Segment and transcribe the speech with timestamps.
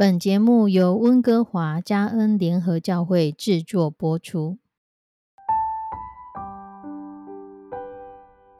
[0.00, 4.58] 本节目由温哥华加恩联合教会制作播出。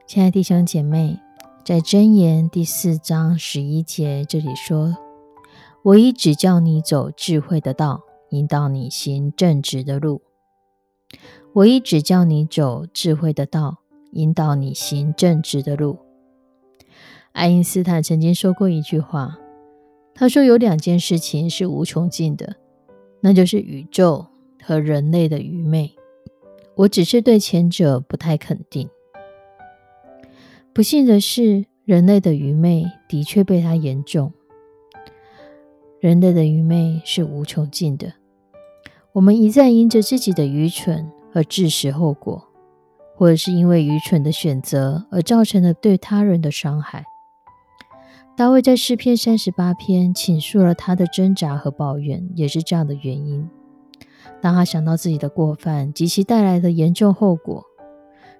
[0.04, 1.20] 亲爱的弟兄姐妹，
[1.64, 4.96] 在箴言第四章十一节这里说
[5.84, 8.00] ：“我已指教你走智慧的道，
[8.30, 10.22] 引导你行正直的路。”
[11.54, 13.78] 我已指教你走智慧的道，
[14.10, 16.00] 引导你行正直的路。
[17.30, 19.38] 爱因斯坦曾经说过一句话。
[20.18, 22.56] 他说：“有两件事情是无穷尽的，
[23.20, 24.26] 那就是宇宙
[24.60, 25.94] 和人类的愚昧。
[26.74, 28.88] 我只是对前者不太肯定。
[30.72, 34.32] 不幸的是，人类的愚昧的确被他言中。
[36.00, 38.14] 人类的愚昧是无穷尽的。
[39.12, 42.44] 我们一再因着自己的愚蠢而致使后果，
[43.14, 47.04] 或者是因为愚蠢的选择而造成了对他人的伤害。”
[48.38, 53.50] 大卫在诗篇三十八篇倾诉了他的挣扎和抱怨，也是这样的原因。
[54.40, 57.64] 当他想到自己的过犯及其带来的严重后果，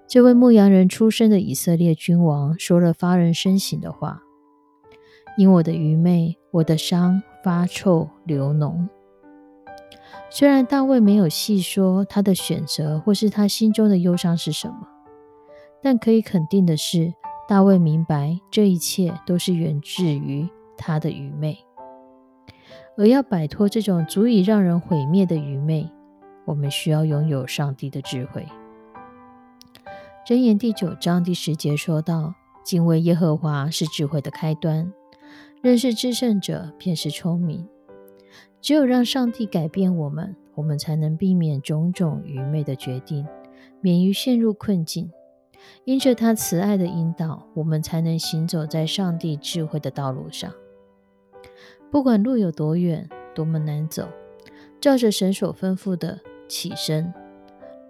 [0.07, 4.21] 这位牧羊人出身的以色列君王说了发人深省的话
[5.37, 8.87] ：“因我的愚昧，我的伤发臭流脓。”
[10.31, 14.87] 虽然大卫没有细说他的选择或是他心中的忧伤是什么，
[15.83, 17.15] 但可以肯定的是。
[17.49, 20.47] 大卫明白，这一切都是源自于
[20.77, 21.57] 他的愚昧，
[22.95, 25.89] 而要摆脱这种足以让人毁灭的愚昧，
[26.45, 28.45] 我们需要拥有上帝的智慧。
[30.27, 34.93] 箴言第九章第十节说道：“敬畏耶和华是智慧的开端，
[35.63, 37.67] 认识至圣者便是聪明。”
[38.61, 43.25] 只有让上帝改变我们，我们才能避免种种愚昧的决定，
[43.81, 45.09] 免于陷入困境。
[45.85, 50.51] 因着他慈爱的引导，我们才能行走在上帝智慧的道路上。
[51.91, 54.07] 不管路有多远，多么难走，
[54.79, 57.11] 照着神所吩咐的起身；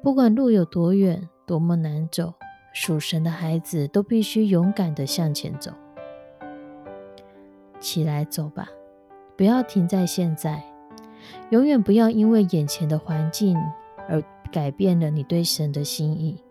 [0.02, 2.34] 不管路有多远，多么难走，
[2.74, 5.72] 属神的孩子都必须勇敢地向前走。
[7.80, 8.70] 起来走吧，
[9.36, 10.64] 不要停在现在，
[11.50, 13.58] 永远不要因为眼前的环境
[14.08, 16.42] 而改变了你对神的心意。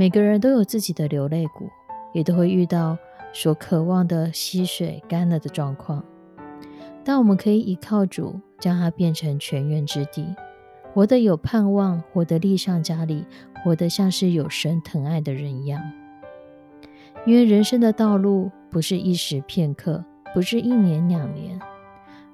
[0.00, 1.68] 每个人都有自己的流泪谷，
[2.14, 2.96] 也都会遇到
[3.34, 6.02] 所渴望的溪水干了的状况。
[7.04, 10.34] 但我们可以依靠主，将它变成泉源之地，
[10.94, 13.26] 活得有盼望，活得力上加力，
[13.62, 15.82] 活得像是有神疼爱的人一样。
[17.26, 21.60] 因为人生的道路不是一时片刻，不是一年两年，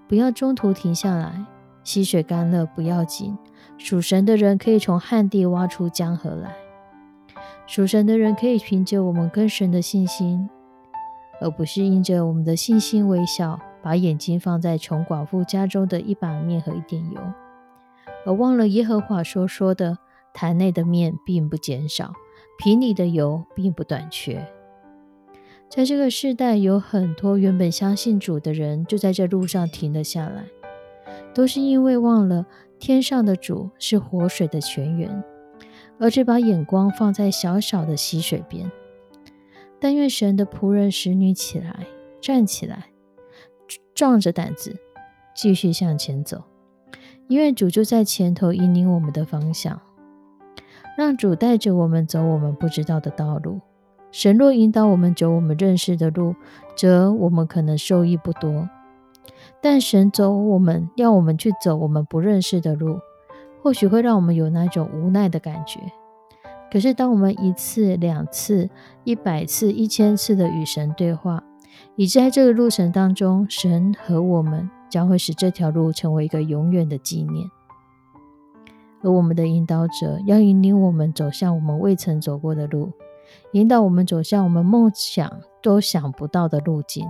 [0.07, 1.45] 不要中途停下来。
[1.83, 3.37] 溪水干了不要紧，
[3.77, 6.55] 属神的人可以从旱地挖出江河来。
[7.67, 10.49] 属神的人可以凭着我们跟神的信心，
[11.41, 17.21] 而不是因着我们的信心微笑，把眼睛放在穷寡妇家中的一把面和一点油，
[18.25, 19.99] 而忘了耶和华所说的：
[20.33, 22.13] 坛内的面并不减少，
[22.57, 24.47] 瓶里的油并不短缺。
[25.69, 30.45] 在这个世代，有很多原本相信主的人，就在这路上停了下来，
[31.35, 32.47] 都是因为忘了
[32.79, 35.25] 天上的主是活水的泉源。
[35.99, 38.71] 而只把眼光放在小小的溪水边，
[39.81, 41.87] 但愿神的仆人使女起来，
[42.21, 42.91] 站起来，
[43.95, 44.77] 壮着胆子
[45.35, 46.43] 继续向前走，
[47.29, 49.81] 因为主就在前头引领我们的方向，
[50.99, 53.61] 让主带着我们走我们不知道的道路。
[54.13, 56.35] 神若引导我们走我们认识的路，
[56.77, 58.67] 则我们可能受益不多；
[59.61, 63.01] 但神走我们要我们去走我们不认识的路。
[63.67, 65.81] 或许会让我们有那种无奈的感觉，
[66.71, 68.71] 可是当我们一次、两次、
[69.03, 71.43] 一百次、一千次的与神对话，
[71.97, 77.45] 以致在这个路程当中，神和我们将会使这条路成为一个永远的纪念。
[79.03, 82.93] 而我们的引导者要引领我们走向我们未曾走过的路，
[83.51, 85.29] 引导我们走向我们梦想
[85.61, 87.05] 都想不到的路径，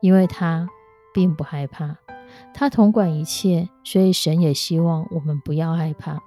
[0.00, 0.68] 因为他
[1.12, 1.96] 并不害怕。
[2.52, 6.18] 他统管一切，所以神也希望我们不要害怕。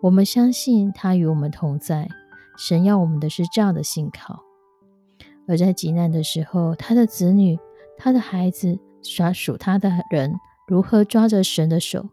[0.00, 2.08] 我们相信他与我们同在。
[2.56, 4.42] 神要我们的是这样的信靠。
[5.48, 7.58] 而在极难的时候，他的子女、
[7.96, 10.34] 他的孩子、属他的人，
[10.66, 12.06] 如何抓着神的手，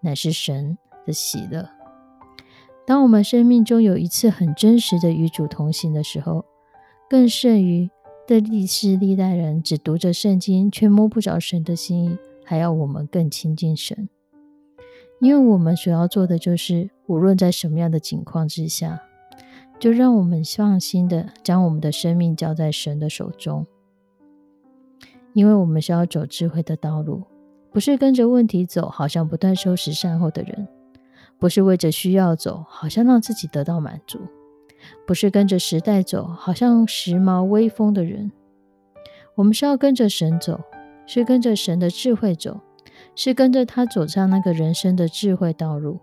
[0.00, 1.68] 乃是神的喜乐。
[2.86, 6.44] 当我们生命中有一次很真实的与主同行的时候，
[7.08, 7.90] 更胜于
[8.26, 12.18] 的历世历代人只读着圣经却摸不着神的心意。
[12.50, 14.08] 还要我们更亲近神，
[15.20, 19.00] 因为我们所要做的就是，无论在什么样的境况之下，
[19.78, 23.64] 就让我们放心的将我们的生命交在神的手中。
[25.32, 27.22] 因为我们是要走智慧的道路，
[27.70, 30.66] 不是跟着问题走，好像不断收拾善后的人；
[31.38, 34.18] 不是为着需要走，好像让自己得到满足；
[35.06, 38.32] 不是跟着时代走，好像时髦威风的人。
[39.36, 40.60] 我们是要跟着神走，
[41.12, 42.60] 是跟着神的智慧走，
[43.16, 45.98] 是跟着他走上那个人生的智慧道路。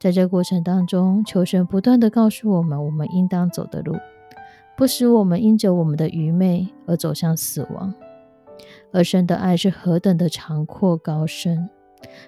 [0.00, 3.94] 在这过程当中，求神不断的告诉我们，我们应当走的路，
[4.76, 7.94] 不使我们因着我们的愚昧而走向死亡。
[8.92, 11.70] 而神的爱是何等的长阔高深，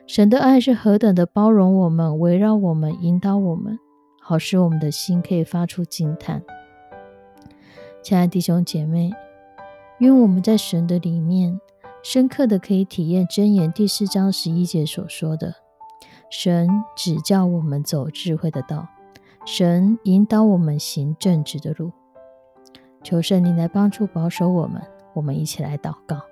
[0.06, 3.76] 神的爱是何等的包容我们、围绕我们、引导我们，
[4.22, 6.40] 好使我们的心可以发出惊叹。
[8.00, 9.10] 亲爱的弟兄姐妹，
[9.98, 11.60] 因为我们在神的里面，
[12.02, 15.54] 深刻的可以体验箴言第四章十一节所说的：
[16.28, 18.88] 神指教我们走智慧的道，
[19.46, 21.92] 神引导我们行正直的路。
[23.04, 24.82] 求圣灵来帮助保守我们，
[25.14, 26.22] 我们一起来祷告。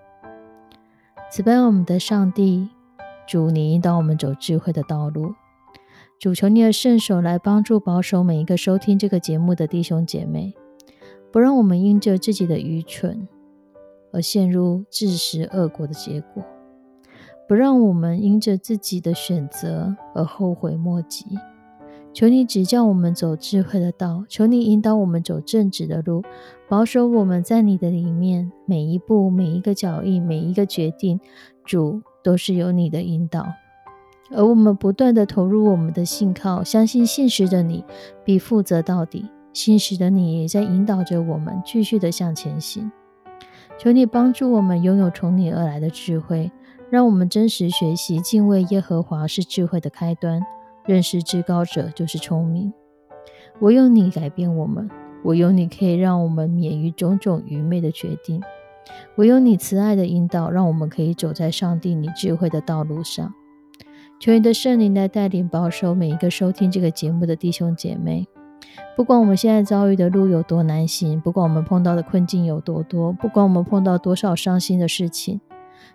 [1.31, 2.69] 慈悲我们的上帝，
[3.29, 5.35] 主，你引导我们走智慧的道路。
[6.19, 10.53] 主，求你的圣手来帮助保守每一个收听这个节目的弟兄姐妹，
[11.31, 13.29] 不让我们因着自己的愚蠢
[14.13, 16.43] 而陷入自食恶果的结果，
[17.49, 21.27] 不让我们因着自己的选择而后悔莫及。
[22.15, 26.23] 求你指教我们走智慧的道，求你引导我们走正直的路，
[26.69, 31.19] 保守我们在你的里面，每一步、每一个脚印、每一个决定，
[31.65, 33.47] 主都是有你的引导。
[34.31, 37.83] 而我们不断的投入我们的信靠，相信信实的你
[38.25, 42.93] 必负责到底，信实的你也在引导着我们继续的向前行。
[43.83, 46.53] 求你帮助我们拥有从你而来的智慧，
[46.89, 50.41] 让我们真实学习敬畏耶和华是智慧的开端。
[50.87, 52.73] 认识至高者就是聪明。
[53.59, 54.89] 唯有你改变我们，
[55.25, 58.41] 唯有你可以让我们免于种种愚昧的决定。
[59.17, 63.35] 唯有你慈爱的引导，让我们可以走在上帝你智慧的道路上。
[64.21, 68.29] 求你的圣灵来带领保守每一个收听这个节目的弟兄姐妹。
[68.97, 75.41] 不管我们现在遭遇的路有多难行，不管我们碰到的困境有多多，不管我们碰到多少伤心的事情，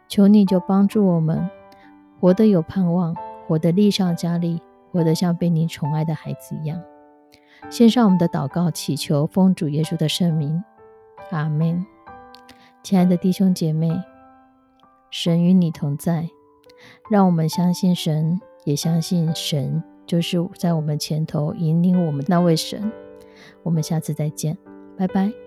[0.07, 1.49] 求你就帮助我们
[2.19, 3.15] 活得有盼望，
[3.47, 4.61] 活得力上加力。
[4.89, 6.81] 活得像被你宠爱的孩子一样，
[7.69, 10.63] 献上我们的祷告，祈求奉主耶稣的圣名，
[11.29, 11.85] 阿门。
[12.81, 13.91] 亲爱的弟兄姐妹，
[15.11, 16.29] 神与你同在，
[17.11, 22.91] 让我们相信神，也相信神就是在我们前头引领我们那位神。
[23.61, 24.57] 我们下次再见，
[24.97, 25.46] 拜拜。